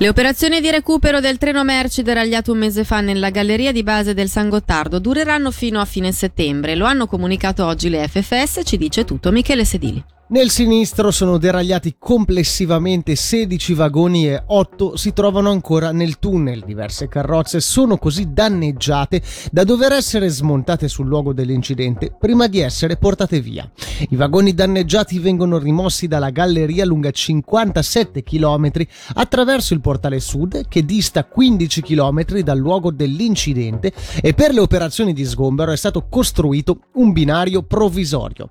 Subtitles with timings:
[0.00, 4.14] Le operazioni di recupero del treno merci deragliato un mese fa nella galleria di base
[4.14, 6.76] del San Gottardo dureranno fino a fine settembre.
[6.76, 10.00] Lo hanno comunicato oggi le FFS, ci dice tutto Michele Sedili.
[10.30, 16.64] Nel sinistro sono deragliati complessivamente 16 vagoni e 8 si trovano ancora nel tunnel.
[16.66, 22.98] Diverse carrozze sono così danneggiate da dover essere smontate sul luogo dell'incidente prima di essere
[22.98, 23.70] portate via.
[24.10, 28.70] I vagoni danneggiati vengono rimossi dalla galleria lunga 57 km
[29.14, 35.14] attraverso il portale sud che dista 15 km dal luogo dell'incidente e per le operazioni
[35.14, 38.50] di sgombero è stato costruito un binario provvisorio.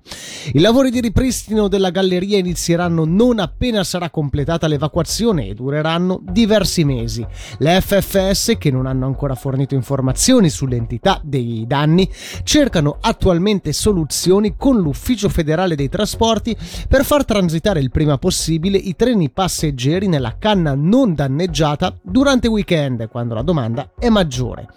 [0.54, 6.84] I lavori di ripristino della galleria inizieranno non appena sarà completata l'evacuazione e dureranno diversi
[6.84, 7.26] mesi.
[7.58, 12.10] Le FFS, che non hanno ancora fornito informazioni sull'entità dei danni,
[12.42, 16.56] cercano attualmente soluzioni con l'Ufficio federale dei trasporti
[16.88, 23.08] per far transitare il prima possibile i treni passeggeri nella canna non danneggiata durante weekend,
[23.08, 24.68] quando la domanda è maggiore.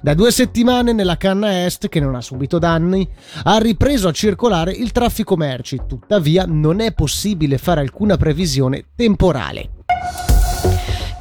[0.00, 3.08] Da due settimane nella canna est, che non ha subito danni,
[3.44, 9.77] ha ripreso a circolare il traffico merci, tuttavia non è possibile fare alcuna previsione temporale.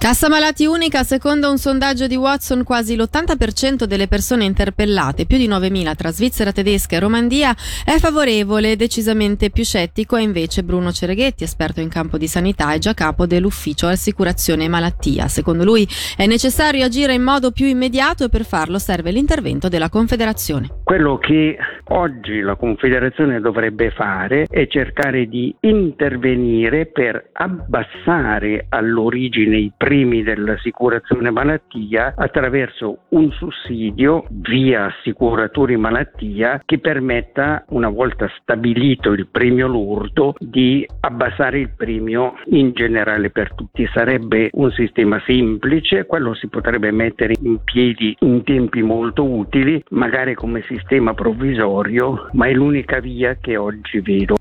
[0.07, 5.49] Cassa malati unica, secondo un sondaggio di Watson, quasi l'80% delle persone interpellate, più di
[5.49, 11.43] 9.000 tra Svizzera tedesca e Romandia, è favorevole, decisamente più scettico è invece Bruno Cereghetti,
[11.43, 15.27] esperto in campo di sanità e già capo dell'ufficio assicurazione malattia.
[15.27, 19.89] Secondo lui è necessario agire in modo più immediato e per farlo serve l'intervento della
[19.89, 20.69] Confederazione.
[20.85, 21.57] Quello che
[21.89, 30.21] oggi la Confederazione dovrebbe fare è cercare di intervenire per abbassare all'origine i prezzi primi
[30.21, 39.67] dell'assicurazione malattia attraverso un sussidio via assicuratori malattia che permetta, una volta stabilito il premio
[39.67, 43.89] lordo, di abbassare il premio in generale per tutti.
[43.91, 50.35] Sarebbe un sistema semplice, quello si potrebbe mettere in piedi in tempi molto utili, magari
[50.35, 54.35] come sistema provvisorio, ma è l'unica via che oggi vedo.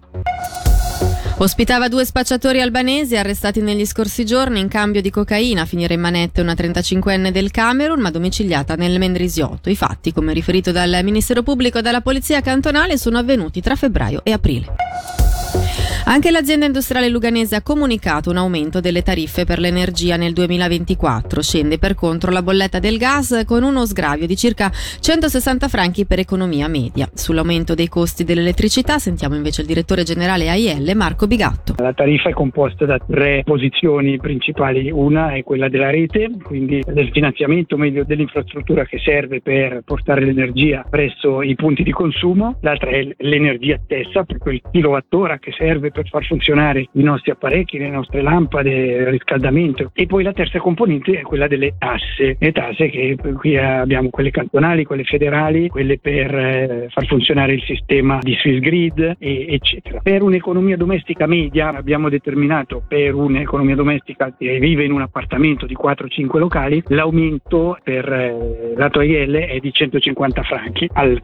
[1.39, 6.01] Ospitava due spacciatori albanesi arrestati negli scorsi giorni in cambio di cocaina a finire in
[6.01, 9.69] manette una 35enne del Camerun ma domiciliata nel Mendrisiotto.
[9.69, 14.21] I fatti, come riferito dal Ministero Pubblico e dalla Polizia Cantonale, sono avvenuti tra febbraio
[14.25, 15.26] e aprile.
[16.09, 21.43] Anche l'azienda industriale luganese ha comunicato un aumento delle tariffe per l'energia nel 2024.
[21.43, 26.21] Scende per contro la bolletta del gas con uno sgravio di circa 160 franchi per
[26.21, 27.09] economia media.
[27.13, 31.75] Sull'aumento dei costi dell'elettricità sentiamo invece il direttore generale AIL Marco Bigatto.
[31.79, 34.93] La tariffa è composta da tre posizioni principali.
[34.93, 40.85] Una è quella della rete, quindi del finanziamento meglio dell'infrastruttura che serve per portare l'energia
[40.89, 42.59] presso i punti di consumo.
[42.61, 47.79] L'altra è l'energia stessa, proprio il kilowattora che serve per far funzionare i nostri apparecchi,
[47.79, 49.91] le nostre lampade, il riscaldamento.
[49.95, 54.31] E poi la terza componente è quella delle tasse, le tasse che qui abbiamo quelle
[54.31, 60.01] cantonali, quelle federali, quelle per eh, far funzionare il sistema di Swiss Grid, e, eccetera.
[60.03, 65.77] Per un'economia domestica media abbiamo determinato per un'economia domestica che vive in un appartamento di
[65.77, 71.21] 4-5 locali l'aumento per eh, lato IL è di 150 franchi al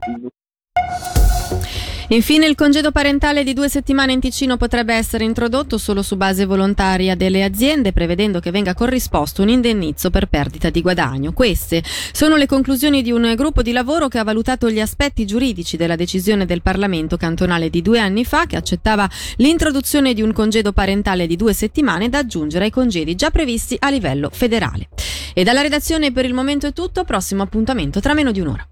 [2.12, 6.45] Infine il congedo parentale di due settimane in Ticino potrebbe essere introdotto solo su base
[6.45, 11.33] volontaria delle aziende, prevedendo che venga corrisposto un indennizzo per perdita di guadagno.
[11.33, 15.78] Queste sono le conclusioni di un gruppo di lavoro che ha valutato gli aspetti giuridici
[15.78, 20.73] della decisione del Parlamento cantonale di due anni fa che accettava l'introduzione di un congedo
[20.73, 24.91] parentale di due settimane da aggiungere ai congedi già previsti a livello federale.
[25.33, 28.69] E dalla redazione per il momento è tutto, prossimo appuntamento tra meno di un'ora.